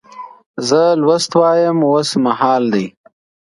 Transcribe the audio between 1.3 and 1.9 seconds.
وایم